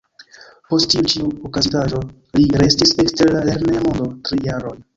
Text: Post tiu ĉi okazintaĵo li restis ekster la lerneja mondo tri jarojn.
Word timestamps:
Post 0.69 0.87
tiu 0.93 1.03
ĉi 1.11 1.21
okazintaĵo 1.49 2.01
li 2.39 2.47
restis 2.63 2.97
ekster 3.07 3.33
la 3.39 3.47
lerneja 3.51 3.87
mondo 3.87 4.11
tri 4.31 4.45
jarojn. 4.51 4.85